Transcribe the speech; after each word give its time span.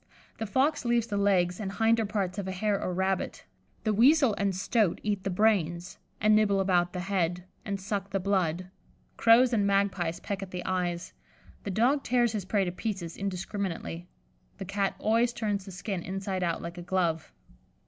The 0.39 0.47
fox 0.47 0.83
leaves 0.83 1.05
the 1.05 1.15
legs 1.15 1.59
and 1.59 1.73
hinder 1.73 2.07
parts 2.07 2.39
of 2.39 2.47
a 2.47 2.51
hare 2.51 2.81
or 2.81 2.91
rabbit; 2.91 3.45
the 3.83 3.93
weasel 3.93 4.33
and 4.33 4.55
stoat 4.55 4.99
eat 5.03 5.23
the 5.23 5.29
brains, 5.29 5.99
and 6.19 6.35
nibble 6.35 6.59
about 6.59 6.93
the 6.93 7.01
head, 7.01 7.43
and 7.65 7.79
suck 7.79 8.09
the 8.09 8.19
blood; 8.19 8.71
crows 9.15 9.53
and 9.53 9.67
magpies 9.67 10.19
peck 10.19 10.41
at 10.41 10.49
the 10.49 10.65
eyes; 10.65 11.13
the 11.65 11.69
dog 11.69 12.03
tears 12.03 12.31
his 12.31 12.45
prey 12.45 12.65
to 12.65 12.71
pieces 12.71 13.15
indiscriminately; 13.15 14.07
the 14.57 14.65
Cat 14.65 14.95
always 14.97 15.33
turns 15.33 15.65
the 15.65 15.71
skin 15.71 16.01
inside 16.01 16.41
out 16.41 16.63
like 16.63 16.79
a 16.79 16.81
glove. 16.81 17.31